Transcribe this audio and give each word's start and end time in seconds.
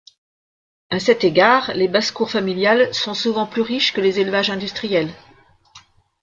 À 0.89 0.97
cet 0.99 1.23
égard, 1.23 1.75
les 1.75 1.87
basses-cours 1.87 2.31
familiales 2.31 2.91
sont 2.91 3.13
souvent 3.13 3.45
plus 3.45 3.61
riches 3.61 3.93
que 3.93 4.01
les 4.01 4.19
élevages 4.19 4.49
industriels. 4.49 5.13